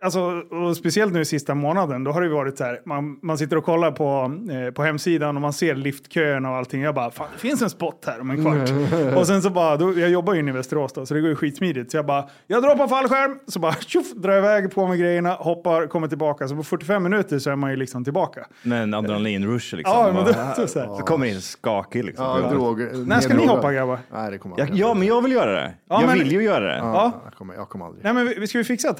[0.00, 3.18] Alltså, och speciellt nu i sista månaden, då har det ju varit så här, man,
[3.22, 6.82] man sitter och kollar på, eh, på hemsidan och man ser liftköerna och allting.
[6.82, 9.16] Jag bara, fan det finns en spot här om en kvart.
[9.16, 11.30] och sen så bara, då, jag jobbar ju inne i Västerås då, så det går
[11.30, 11.90] ju skitsmidigt.
[11.90, 14.98] Så jag bara, jag drar på fallskärm, så bara tjoff, drar jag iväg på med
[14.98, 16.48] grejerna, hoppar, kommer tillbaka.
[16.48, 18.46] Så på 45 minuter så är man ju liksom tillbaka.
[18.62, 19.94] med en adrenalinrush liksom.
[19.98, 20.86] Ja, men då, så, så här.
[20.86, 22.24] så kommer in skakig liksom.
[22.24, 22.90] Ja, Ja, droger.
[23.06, 23.56] När ska ni neddrogad.
[23.56, 23.98] hoppa grabbar?
[24.12, 24.80] Nej, det kommer ja, aldrig.
[24.80, 25.74] ja, men jag vill göra det.
[25.88, 26.76] Ja, jag men- vill ju göra det.
[26.78, 27.12] Ja, Ja.
[27.24, 28.04] Jag kommer, jag kommer aldrig.
[28.04, 28.92] Nej men vi, ska vi fixa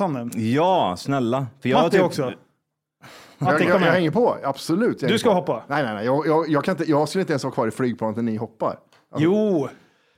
[0.96, 1.46] snälla.
[1.60, 2.22] För jag Matti typ- också.
[3.40, 5.00] Jag, Matti, jag, jag hänger på, absolut.
[5.00, 5.34] Du ska på.
[5.34, 5.62] hoppa?
[5.66, 6.04] Nej, nej, nej.
[6.04, 8.36] Jag, jag, jag, kan inte, jag skulle inte ens vara kvar i flygplanet när ni
[8.36, 8.78] hoppar.
[9.16, 9.68] Jo,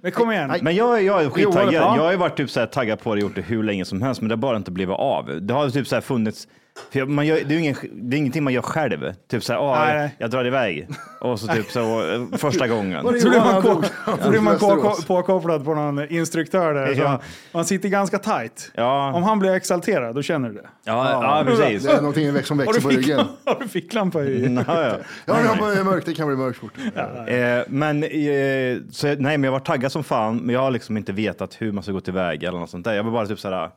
[0.03, 0.49] men kom igen.
[0.49, 0.61] Nej.
[0.63, 1.73] Men jag, jag är skittaggad.
[1.75, 1.97] ja.
[1.97, 3.85] Jag har ju varit typ så här taggad på det och gjort det hur länge
[3.85, 5.39] som helst, men det har bara inte blivit av.
[5.43, 6.49] Det har typ så här funnits
[6.91, 9.13] för jag- man gör, det, är ingen, det är ingenting man gör själv.
[9.31, 10.15] Typ så här, nej.
[10.19, 10.89] jag drar iväg.
[11.21, 13.07] Och så typ så eh, första gången.
[13.07, 13.83] Det Så blir man, ko-
[14.23, 16.95] så blir man ko- påkopplad på någon instruktör där.
[16.95, 17.21] Så Ja.
[17.53, 18.71] Man sitter ganska tight.
[18.75, 19.13] Ja.
[19.13, 20.69] Om han blir exalterad, då känner du det.
[20.85, 21.83] Ja, ja, precis.
[21.83, 23.19] Det är någonting som växer du, på ryggen.
[23.45, 24.55] har du ficklampa i?
[24.67, 24.97] Ja, ja.
[25.27, 26.73] Ja, jag har mörkt, det kan bli mörkt fort.
[27.27, 30.97] Eh, men, eh, så, nej, men jag var taggad som fan, men jag har liksom
[30.97, 32.95] inte vetat hur man ska gå tillväga eller något sånt där.
[32.95, 33.71] Jag var bara typ såhär,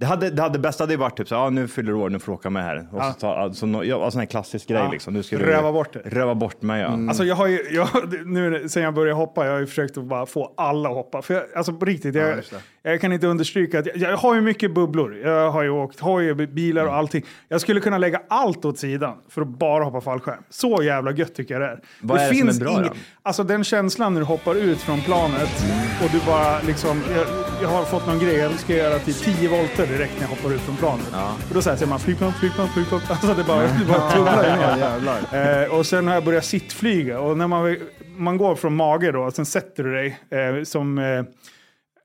[0.00, 2.18] det hade, det hade bästa hade varit typ så ja, nu fyller du år, nu
[2.18, 2.88] får du åka med här.
[2.92, 4.90] Och så ta, alltså, no, ja, sån här klassisk grej Ja.
[4.90, 5.14] liksom.
[5.14, 6.00] Nu ska du Röva bort det.
[6.04, 6.88] Röva bort mig, ja.
[7.08, 7.88] Alltså jag har ju, jag,
[8.26, 11.22] nu sen jag började hoppa, jag har ju försökt att bara få alla att hoppa.
[11.22, 12.36] För jag, alltså på riktigt, jag,
[12.79, 12.79] det.
[12.82, 15.16] Jag kan inte understryka att jag, jag har ju mycket bubblor.
[15.16, 17.24] Jag har ju åkt hoj, bilar och allting.
[17.48, 20.42] Jag skulle kunna lägga allt åt sidan för att bara hoppa fallskärm.
[20.50, 21.80] Så jävla gött tycker jag det är.
[22.00, 22.90] Vad är det som är bra då?
[23.22, 25.64] Alltså den känslan när du hoppar ut från planet
[26.04, 27.26] och du bara liksom, jag,
[27.62, 30.54] jag har fått någon grej, jag ska göra till 10 volter direkt när jag hoppar
[30.54, 31.06] ut från planet.
[31.48, 33.00] Och då säger man flygplan, flygplan, flygplan.
[33.08, 34.98] Alltså det bara, det bara trumlar Ja,
[35.32, 35.62] ner.
[35.64, 37.76] Eh, och sen har jag börjat sittflyga och när man,
[38.16, 41.22] man går från mage då, sen sätter du dig eh, som eh,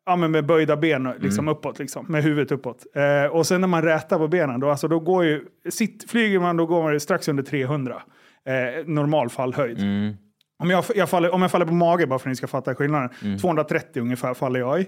[0.05, 2.85] Ja, men med böjda ben liksom uppåt, liksom, med huvudet uppåt.
[2.95, 6.39] Eh, och sen när man rätar på benen, då, alltså, då går ju, sitt, flyger
[6.39, 8.01] man då går man strax under 300.
[8.45, 9.77] Eh, normal fallhöjd.
[10.59, 12.75] Om jag, jag faller, om jag faller på mage, bara för att ni ska fatta
[12.75, 13.09] skillnaden,
[13.41, 14.87] 230 ungefär faller jag i.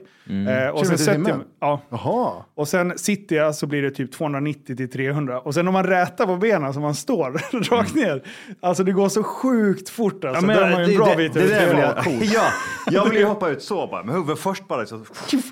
[0.66, 2.32] Eh, och, sen sätter jag, ja, Jaha.
[2.56, 5.40] och sen sitter jag så blir det typ 290 till 300.
[5.40, 7.32] Och sen om man rätar på benen så man står
[7.72, 8.24] rakt ner.
[8.62, 10.46] Alltså det går så sjukt fort alltså.
[10.46, 12.04] men Då är man ju en bra bit det, över det där vill 300.
[12.06, 12.44] jag, ja,
[12.92, 14.86] jag vill ju hoppa ut så bara, med huvudet först bara.
[14.86, 15.06] Så,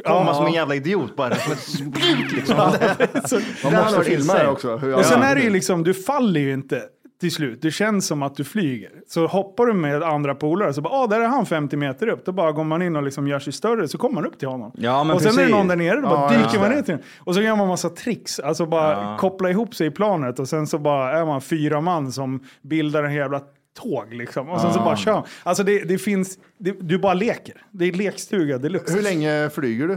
[0.05, 1.35] komma som en jävla idiot bara.
[1.35, 2.55] Som ett split liksom.
[3.25, 4.77] Så- Man Det måste filma det också.
[4.77, 6.81] Hur Och sen är det ju liksom, du faller ju inte
[7.21, 7.61] till slut.
[7.61, 8.91] Det känns som att du flyger.
[9.07, 12.25] Så hoppar du med andra polare så bara, ah, där är han 50 meter upp.
[12.25, 14.47] Då bara går man in och liksom gör sig större så kommer man upp till
[14.47, 14.71] honom.
[14.75, 16.81] Ja, men och sen är det någon där nere, då bara Ja, dyker man ner
[16.81, 17.03] till den.
[17.19, 18.39] Och så gör man massa tricks.
[18.39, 22.11] Alltså bara koppla ihop sig i planet och sen så bara är man fyra man
[22.11, 23.41] som bildar en jävla
[23.81, 24.49] tåg liksom.
[24.49, 25.23] Och sen så bara kör man.
[25.43, 27.55] Alltså det, det finns, det, du bara leker.
[27.71, 28.93] Det är lekstuga deluxe.
[28.93, 29.93] Hur länge flyger du?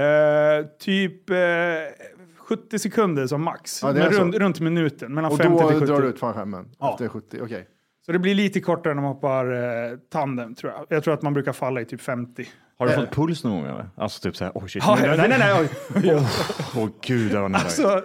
[0.00, 1.36] Eh, typ eh,
[2.48, 3.82] 70 sekunder som max.
[3.82, 4.20] Ja, det är Men så.
[4.20, 5.14] runt, runt minuten.
[5.14, 5.92] Mellan Och 50 då till 70.
[5.92, 6.70] drar du ut fallskärmen?
[6.78, 6.90] Ja.
[6.92, 7.68] Efter 70, okej.
[8.06, 10.86] Så det blir lite kortare när man hoppar eh, tandem tror jag.
[10.88, 12.48] Jag tror att man brukar falla i typ 50.
[12.78, 13.64] Har du fått puls någon gång?
[13.66, 13.88] Eller?
[13.96, 14.82] Alltså typ så här, oh shit.
[14.86, 16.14] Ja, nej, nej, nej, nej.
[16.76, 17.62] Åh oh, gud, det var nära.
[17.62, 18.02] Alltså,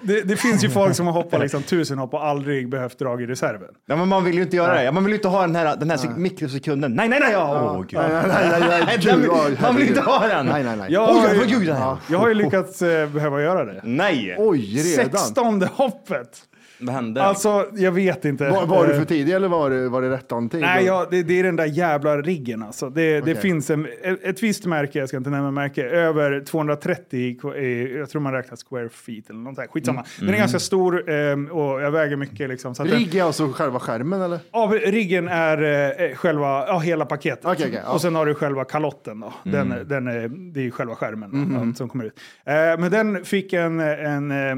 [0.00, 3.20] det, det finns ju folk som har hoppat liksom tusen hopp och aldrig behövt dra
[3.20, 3.68] i reserven.
[3.86, 4.92] Ja, men man vill ju inte göra det.
[4.92, 6.92] Man vill ju inte ha den här, den här sek- mikrosekunden.
[6.92, 7.36] Nej, nej, nej!
[7.36, 8.00] Åh, gud.
[8.00, 10.46] Nej, nej, nej, nej, nej, Den- gud, man vill inte ha den.
[10.46, 10.92] Nej, nej, nej.
[10.92, 11.08] Jag,
[11.66, 11.96] det här.
[12.10, 13.80] jag har ju lyckats eh, behöva göra det.
[13.84, 14.34] Nej!
[14.38, 15.20] Oj, redan.
[15.20, 16.42] 16 hoppet!
[16.80, 17.22] Vad hände?
[17.22, 18.48] Alltså, jag vet inte.
[18.50, 20.60] Var, var du Eh, för tidig eller var det, var det rätt tid?
[20.60, 22.90] Nej, ja, det, det är den där jävla riggen alltså.
[22.90, 23.36] Det, det Okej.
[23.36, 23.86] finns en,
[24.22, 28.22] ett, visst märke, jag ska inte nämna märke, över 230, i ko- i- jag tror
[28.22, 29.66] man räknar square feet eller något där.
[29.66, 30.04] Skitsamma.
[30.20, 32.74] Den är ganska stor ehm, och jag väger mycket liksom.
[32.74, 34.38] Så Rigg är alltså själva skärmen eller?
[34.52, 35.62] ja, riggen är
[36.10, 37.44] eh, själva, ja hela paketet.
[37.44, 37.92] Okej, okej, ja.
[37.92, 39.32] Och sen har du själva kalotten då.
[39.44, 42.20] Den, den är, det är själva skärmen då, ja, som kommer ut.
[42.44, 44.56] Eh, men den fick en, en eh,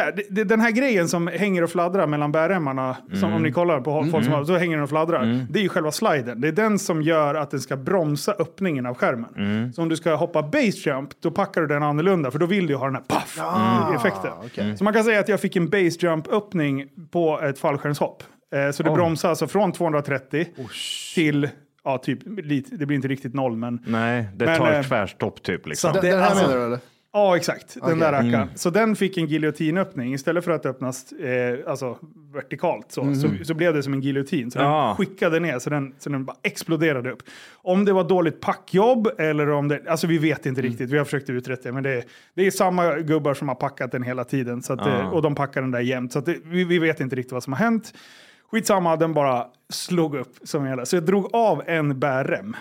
[0.00, 3.52] här, det- det, den här grejen som hänger och fladdrar mellan bärremmarna, som om ni
[3.52, 5.46] kollar på folk som har, så hänger den och fladdrar.
[5.50, 6.40] Det är ju själva sliden.
[6.40, 9.72] Det är den som gör att den ska bromsa öppningen av skärmen.
[9.72, 12.66] Så om du ska hoppa base jump, då packar du den annorlunda, för då vill
[12.66, 13.38] du ju ha den här paff
[13.94, 14.78] effekten.
[14.78, 18.22] Så man kan säga att jag fick en base jump öppning på ett fallskärmshopp.
[18.54, 20.46] Eh, så det bromsar alltså från 230
[21.14, 21.48] till,
[21.84, 22.18] ja typ,
[22.78, 25.66] det blir inte riktigt noll men Nej, det Men, tar eh, tvärstopp typ.
[25.66, 25.88] Liksom.
[25.94, 26.78] så Den, Det- den här alltså- menar du eller?
[27.14, 27.74] Ja, exakt.
[27.74, 27.96] Den Okej.
[27.98, 28.48] där rackaren.
[28.54, 30.14] Så den fick en giljotinöppning.
[30.14, 31.98] Istället för att öppnas eh, alltså,
[32.34, 34.50] vertikalt så, så, så blev det som en giljotin.
[34.50, 34.86] Så Ja.
[34.86, 37.22] den skickade ner så den, så den bara exploderade upp.
[37.54, 39.82] Om det var dåligt packjobb eller om det...
[39.88, 40.90] Alltså vi vet inte riktigt.
[40.90, 41.72] Vi har försökt utreda det.
[41.72, 44.62] Men det, är- det är samma gubbar som har packat den hela tiden.
[44.62, 46.12] Så att, det, och de packar den där jämt.
[46.12, 47.94] Så att det, vi, vi vet inte riktigt vad som har hänt.
[48.50, 50.84] Skitsamma, den bara slog upp som hela.
[50.86, 52.56] Så jag drog av en bärrem.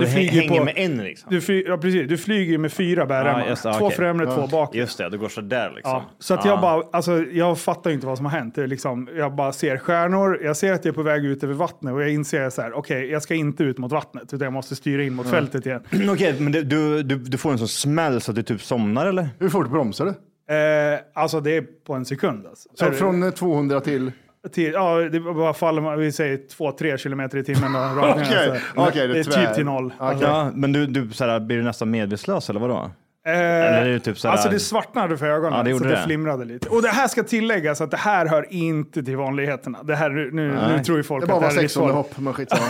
[0.00, 1.30] Du flyger hänger på- med en liksom.
[1.30, 2.08] Du, fly, ja, precis.
[2.08, 3.96] du flyger ju med fyra just det, två okej.
[3.96, 4.78] främre, två bakre.
[4.78, 5.92] Just det, det går sådär liksom.
[5.92, 8.54] Ja, så att jag bara, alltså jag fattar ju inte vad som har hänt.
[8.54, 11.44] Det är liksom, jag bara ser stjärnor, jag ser att jag är på väg ut
[11.44, 14.40] över vattnet och jag inser så här, okej, jag ska inte ut mot vattnet, utan
[14.40, 15.82] jag måste styra in mot fältet igen.
[16.10, 19.06] Okej, men det, du, du, du får en sån smäll så att du typ somnar
[19.06, 19.28] eller?
[19.38, 20.14] Hur fort bromsar du?
[20.54, 22.46] Eh, alltså det är på en sekund.
[22.46, 22.68] Alltså.
[22.74, 24.12] Så Är- från eh, 200 till...
[24.52, 27.76] till, ja, det bara faller, vi säger 2-3 kilometer i timmen.
[27.98, 28.64] Okej, alltså.
[28.76, 29.86] okej, det det är typ till noll.
[29.86, 30.06] Okej.
[30.08, 32.90] Alltså, Ja, men du, du såhär, blir du nästan medvetslös eller vadå?
[33.24, 35.90] Eh, Eller är det typ sådär- Alltså det svartnade för ögonen, Ja, det så det,
[35.90, 36.02] det.
[36.06, 36.68] flimrade lite.
[36.68, 39.82] Och det här ska tilläggas att det här hör inte till vanligheterna.
[39.82, 42.14] Det här, nu, nu tror ju folk Det bara att det här är 16 livsfarligt.
[42.14, 42.62] hopp, men skitsamma.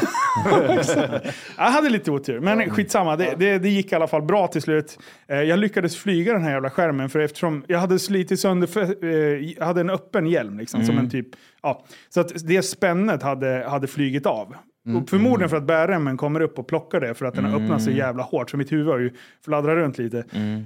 [1.57, 3.17] Jag hade lite otur, men skitsamma.
[3.17, 4.99] Det, det, det gick i alla fall bra till slut.
[5.29, 9.05] Eh, jag lyckades flyga den här jävla skärmen för eftersom jag hade slitit sönder, för,
[9.05, 9.11] eh,
[9.59, 11.27] jag hade en öppen hjälm liksom, som en typ,
[11.63, 11.85] ja.
[12.09, 14.55] Så att det spännet hade, hade flygit av.
[15.03, 17.83] Och förmodligen för att bärremmen kommer upp och plockar det för att den har öppnat
[17.83, 19.11] så jävla hårt så mitt huvud har ju
[19.45, 20.19] fladdrat runt lite.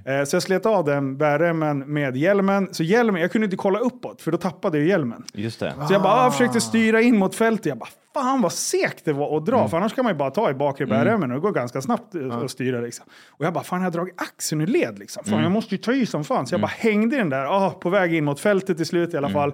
[0.05, 2.69] Eh, så jag slet av den bärremmen med hjälmen.
[2.73, 5.25] Så hjälmen, jag kunde inte kolla uppåt för då tappade jag hjälmen.
[5.35, 5.75] Just det.
[5.89, 7.67] Så jag bara ah, försökte styra in mot fältet.
[7.67, 9.57] Jag bara, fan vad segt det var att dra.
[9.59, 9.71] Mm.
[9.71, 12.15] För annars kan man ju bara ta i bakre bärremmen och det går ganska snabbt
[12.15, 12.81] eh, att styra.
[12.81, 13.07] Liksom.
[13.29, 14.99] Och jag bara, fan jag har dragit axeln ur led.
[14.99, 15.23] Liksom.
[15.27, 15.37] Mm.
[15.37, 16.47] Fan, Jag måste ju ta i som fan.
[16.47, 19.17] Så jag bara hängde den där, ah, på väg in mot fältet till slut i
[19.17, 19.25] Mm.
[19.25, 19.53] alla fall.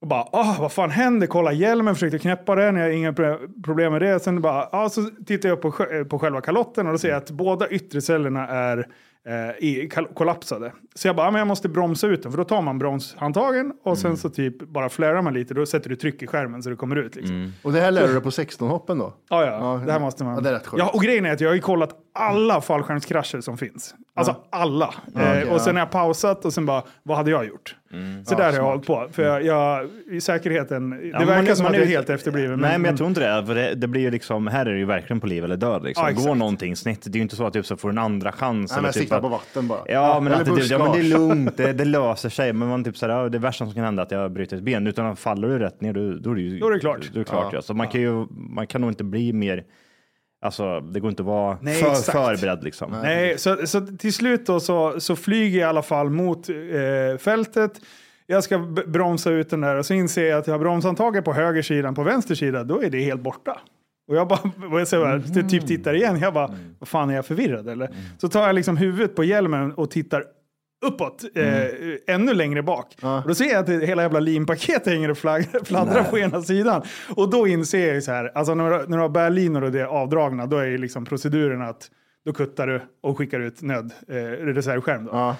[0.00, 1.26] Och bara, ah, vad fan händer?
[1.26, 4.20] Kolla hjälmen, försökte knäppa den, jag har inga pro- problem med det.
[4.20, 7.16] Sen bara, ah, så tittar jag på, sjö- på själva kalotten och då ser jag
[7.16, 8.78] att båda yttre cellerna är
[9.28, 10.72] eh, kollapsade.
[10.94, 13.72] Så jag bara, ah, men jag måste bromsa ut den, för då tar man bromshandtagen
[13.84, 16.70] och sen så typ bara flärar man lite, då sätter du tryck i skärmen så
[16.70, 17.16] det kommer ut.
[17.16, 17.52] Liksom.
[17.62, 19.14] Och det här lär du dig på 16 hoppen då?
[19.30, 20.34] Ja, ja, Ja, det här måste man.
[20.34, 20.66] ja, det är rätt.
[20.76, 23.94] Ja, och grejen är att jag har ju kollat alla fallskärmskrascher som finns.
[24.14, 24.94] Alltså alla.
[25.14, 25.80] okej, eh, och sen ja.
[25.80, 27.76] har jag pausat och sen bara, vad hade jag gjort?
[28.24, 29.08] Så där har jag hållit på.
[29.12, 31.90] För jag, jag, i säkerheten, det Ja, men verkar man- som man att jag är
[31.90, 32.58] helt efterbliven.
[32.60, 33.46] Nej, men jag tror inte det.
[33.46, 35.84] För det, det blir ju liksom, här är det ju verkligen på liv eller död.
[35.84, 36.06] Liksom.
[36.16, 36.26] Ja.
[36.26, 38.70] Går någonting snett, det är ju inte så att typ, så får en andra chans.
[38.70, 39.78] Nej, eller men typ att- på vatten bara.
[39.86, 42.52] Ja, men, Eller att det, ja, men det är lugnt, det, det löser sig.
[42.52, 44.62] Men man typ såhär, ja, det värsta som kan hända är att jag bryter ett
[44.62, 44.86] ben.
[44.86, 47.00] Utan faller du rätt ner, då, då är det ju Då är det klart.
[47.12, 47.62] Då är det klart ja.
[47.62, 49.64] Så man kan ju, man kan nog inte bli mer,
[50.46, 52.12] alltså det går inte att vara Nej, för, exakt.
[52.12, 52.90] förberedd liksom.
[53.02, 57.18] Nej, så, så till slut då så, så flyger jag i alla fall mot eh,
[57.18, 57.80] fältet.
[58.26, 61.32] Jag ska bromsa ut den där och så inser jag att jag har bromshandtaget på
[61.32, 63.60] höger sidan, på vänster sida, då är det helt borta.
[64.08, 64.40] Och jag bara,
[64.72, 67.90] och jag bara, typ tittar igen, jag bara, vad fan är jag förvirrad eller?
[68.18, 70.24] Så tar jag liksom huvudet på hjälmen och tittar
[70.84, 72.96] uppåt, eh, ännu längre bak.
[73.22, 76.82] Och då ser jag att hela jävla linpaketet hänger och flagg- fladdrar på ena sidan.
[77.16, 79.72] Och då inser jag ju så här, alltså när, du- när du har bärlinor och
[79.72, 81.90] det är avdragna, då är ju liksom proceduren att
[82.24, 85.04] då kuttar du och skickar ut nöd, eh, reservskärm.
[85.04, 85.34] Då.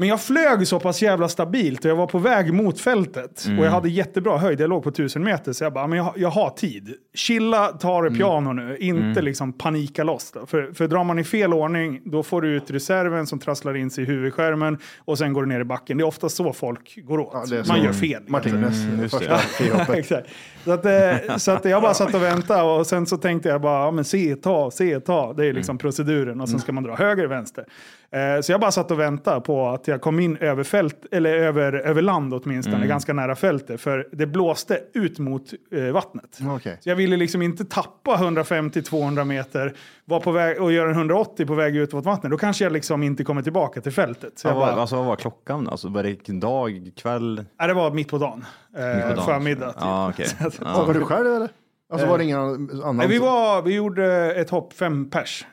[0.00, 3.44] Men jag flög så pass jävla stabilt och jag var på väg mot fältet.
[3.46, 3.58] Mm.
[3.58, 5.52] Och jag hade jättebra höjd, jag låg på 1000 meter.
[5.52, 6.94] Så jag bara, men jag, jag har tid.
[7.14, 8.76] Chilla, ta det piano nu.
[8.80, 9.24] Inte Mm.
[9.24, 10.32] liksom panika loss.
[10.32, 10.46] Då.
[10.46, 13.90] För, för drar man i fel ordning, då får du ut reserven som trasslar in
[13.90, 14.78] sig i huvudskärmen.
[14.98, 15.98] Och sen går du ner i backen.
[15.98, 17.50] Det är ofta så folk går åt.
[17.50, 18.22] Ja, man gör fel.
[18.26, 19.18] Martinez, Mm, just det.
[19.18, 20.26] första frihoppet.
[20.68, 23.60] Så, att, eh, så att jag bara satt och väntade och sen så tänkte jag
[23.60, 25.32] bara, ja, men se, ta, se, ta.
[25.32, 25.78] Det är liksom Mm.
[25.78, 27.64] proceduren och sen ska man dra höger, vänster.
[28.10, 31.34] Eh, så jag bara satt och väntade på att jag kom in över fält, eller
[31.36, 32.88] över, över land åtminstone, Mm.
[32.88, 33.80] ganska nära fältet.
[33.80, 36.38] För det blåste ut mot eh, vattnet.
[36.56, 36.76] Okej.
[36.80, 39.72] Så jag ville liksom inte tappa 150-200 meter,
[40.04, 42.30] var på väg och göra en 180 på väg ut mot vattnet.
[42.30, 44.38] Då kanske jag liksom inte kommer tillbaka till fältet.
[44.38, 45.68] Så Ja, jag bara, alltså, vad var klockan?
[45.68, 47.44] Alltså, var det dag, kväll?
[47.58, 48.44] nej, det var mitt på dagen.
[48.76, 49.24] Eh.
[49.24, 49.72] Förmiddag.
[50.16, 50.26] Typ.
[50.40, 50.84] Så att- Ja.
[50.84, 51.48] Var du själv eller?
[51.92, 52.96] Alltså var det ingen annan?
[52.96, 55.46] Nej, vi, var, vi gjorde ett hopp, fem pers.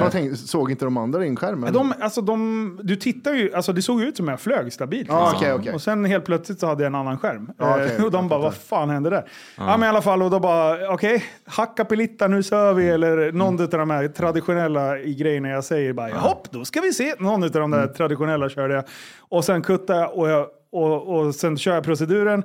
[0.00, 1.66] Bara tänkte, såg inte de andra din skärm?
[1.72, 5.08] De, alltså de, du tittar ju, alltså det såg ut som jag flög stabilt.
[5.08, 5.36] Ja, liksom.
[5.38, 5.72] okej, okej.
[5.74, 7.50] Och sen helt plötsligt så hade jag en annan skärm.
[7.58, 9.28] Ja, Eh, okej, och de bara, vad fan hände där?
[9.56, 9.64] Ja.
[9.76, 12.88] men i alla fall, och då bara, okej, hacka pelitta, nu kör vi.
[12.88, 13.62] Eller någon Mm.
[13.64, 17.14] av de här traditionella i grejerna jag säger bara, hopp, då ska vi se.
[17.18, 17.94] Någon av de där Mm.
[17.94, 18.84] traditionella körde jag.
[19.28, 22.42] Och sen kuttade jag och, jag och, och sen kör jag proceduren.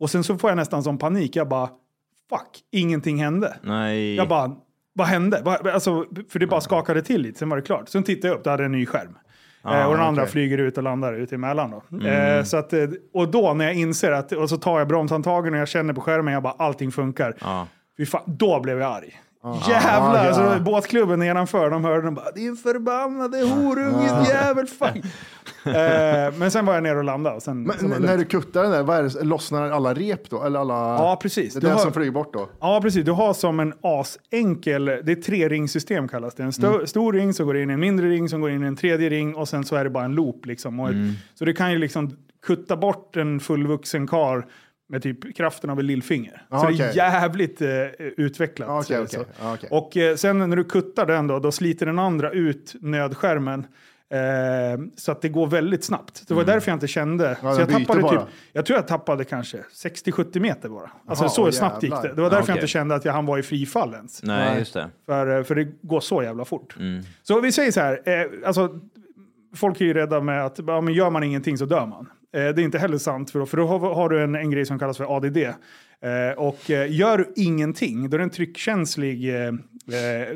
[0.00, 1.36] Och sen så får jag nästan som panik.
[1.36, 1.68] Jag bara,
[2.30, 3.56] fuck, ingenting hände.
[3.62, 4.14] Nej.
[4.14, 4.56] Jag bara,
[4.92, 5.42] vad hände?
[5.74, 7.88] Alltså, för det bara skakade till lite, sen var det klart.
[7.88, 9.18] Sen tittade jag upp, då hade en ny skärm.
[9.64, 10.32] eh, och den andra okej.
[10.32, 11.70] flyger ut och landar ute emellan.
[11.70, 12.06] Då.
[12.08, 15.54] Eh, så att, eh, och då när jag inser att, och så tar jag bromshandtagen
[15.54, 17.34] och jag känner på skärmen, jag bara, allting funkar.
[17.96, 19.20] Fy fan, då blev jag arg.
[19.68, 20.14] Jävlar!
[20.14, 20.28] Ah, ja.
[20.28, 24.96] Alltså, båtklubben nedanför, de hörde de bara “Din förbannade horunge jävel!” fuck.
[25.66, 27.36] eh, Men sen var jag ner och landade.
[27.36, 30.30] Och sen, Men sen när du kuttar den där, vad är det, lossnar alla rep
[30.30, 30.42] då?
[30.44, 30.74] Eller alla...
[30.74, 31.54] Ja, precis.
[31.54, 32.48] Det är Du det har- som flyger bort då?
[32.60, 33.04] Ja, precis.
[33.04, 36.42] Du har som en asenkel, det är tre ringsystem kallas det.
[36.42, 36.86] En stö- Mm.
[36.86, 39.10] stor ring som går in i en mindre ring som går in i en tredje
[39.10, 40.80] ring och sen så är det bara en loop liksom.
[40.80, 41.12] Mm.
[41.34, 44.46] Så det kan ju liksom kutta bort en fullvuxen kar
[44.88, 46.42] med typ kraften av ett lillfinger.
[46.50, 46.86] Ja, så det okej.
[46.86, 47.68] är jävligt eh,
[47.98, 48.86] utvecklat.
[48.86, 48.94] Så.
[49.40, 49.68] Ja, okej.
[49.72, 53.66] Och eh, sen när du kuttar den då, då sliter den andra ut nödskärmen.
[54.10, 56.28] Eh, så att det går väldigt snabbt.
[56.28, 57.26] Det var därför jag inte kände.
[57.26, 57.38] Mm.
[57.42, 58.20] Ja, så jag tappade typ,
[58.52, 60.90] jag tror jag tappade kanske 60-70 meter bara.
[61.06, 61.96] Alltså Jaha, så åh, snabbt gick det.
[61.96, 62.14] jävlar.
[62.14, 62.54] Det var därför jag okej.
[62.56, 64.22] inte kände att jag, han var i frifall ens.
[64.22, 64.90] Nej, just det.
[65.06, 66.76] För, eh, för det går så jävla fort.
[67.22, 68.80] Så vi säger så här, eh, alltså,
[69.56, 72.10] folk är ju rädda med att ja, men gör man ingenting så dör man.
[72.32, 74.66] Eh, det är inte heller sant, för då, för då har, du en, en grej
[74.66, 75.36] som kallas för ADD.
[75.36, 79.32] Eh, och eh, gör du ingenting, då är det en tryckkänslig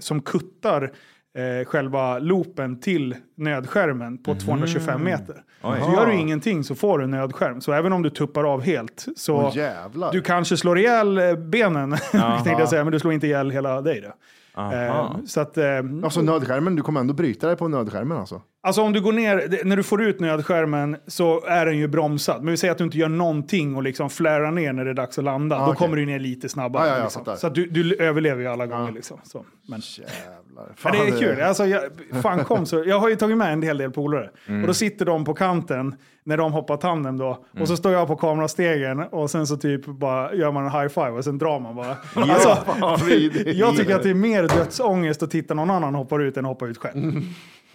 [0.00, 5.42] som kuttar eh, själva loopen till nödskärmen på 225 meter.
[5.62, 7.60] Så gör du ingenting så får du en nödskärm.
[7.60, 10.12] Så även om du tuppar av helt så jävlar.
[10.12, 14.00] du kanske slår ihjäl benen, tänkte jag säga, men du slår inte ihjäl hela dig.
[14.00, 14.12] Då.
[14.56, 15.64] Eh, så att, eh,
[16.02, 18.42] Alltså nödskärmen, du kommer ändå bryta dig på nödskärmen alltså?
[18.62, 22.42] Alltså om du går ner, när du får ut nödskärmen så är den ju bromsad.
[22.42, 24.94] Men vi säger att du inte gör någonting och liksom flärar ner när det är
[24.94, 25.56] dags att landa.
[25.56, 25.76] Ah, då okej.
[25.78, 26.86] kommer du ner lite snabbare.
[26.86, 27.36] Ja, ja, jag liksom.
[27.36, 28.92] Så du, du överlever ju alla gånger.
[28.92, 29.20] Liksom.
[29.22, 29.44] Så.
[29.68, 30.66] Men, Jävlar.
[30.66, 31.40] men Fan, det är kul.
[31.40, 31.82] Alltså, jag,
[32.22, 34.30] fan kom så, jag har ju tagit med en hel del polare.
[34.46, 34.60] Mm.
[34.60, 35.94] Och då sitter de på kanten
[36.24, 37.26] när de hoppar tandem då.
[37.26, 37.62] Mm.
[37.62, 40.88] Och så står jag på kamerastegen och sen så typ bara gör man en high
[40.88, 41.96] five och sen drar man bara.
[42.14, 42.48] Alltså,
[42.80, 43.58] Fan, vidrigt.
[43.58, 46.48] jag tycker att det är mer dödsångest att titta någon annan hoppa ut än att
[46.48, 47.22] hoppa ut själv.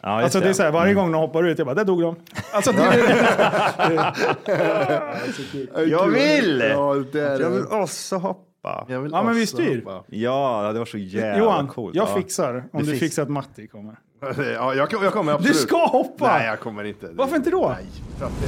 [0.08, 2.02] Ja, Alltså det är så här, varje gång de hoppar ut, jag bara, där dog
[2.02, 2.16] de.
[2.52, 2.80] Alltså, det,
[5.88, 6.64] Jag vill!
[6.70, 8.86] Ja, det är Jag vill också hoppa.
[8.88, 9.84] Jag vill Ja, men vi också styr.
[9.86, 10.04] hoppa.
[10.08, 11.96] Ja, det var så jävla Johan, coolt.
[11.96, 12.16] jag ja.
[12.16, 13.96] fixar om Du du fix- fixar att Matti kommer.
[14.56, 15.54] Ja, jag, jag kommer absolut.
[15.54, 16.28] Du ska hoppa!
[16.38, 17.10] Nej, jag kommer inte.
[17.14, 17.76] Varför inte då?
[17.78, 17.86] Nej,
[18.20, 18.48] för att det...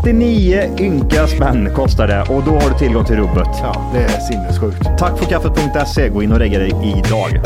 [0.00, 3.48] 39 ynka spänn kostar det och då har du tillgång till rubbet.
[3.62, 4.98] Ja, det är sinnessjukt.
[4.98, 6.08] Tack för kaffet.se.
[6.08, 7.40] Gå in och regga dig idag.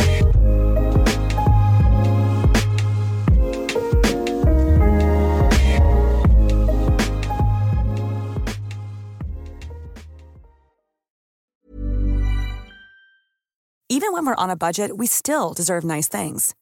[13.88, 16.54] Even when we're on a budget, we still deserve nice things.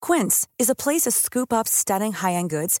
[0.00, 2.80] Quince is a place to scoop up stunning high-end goods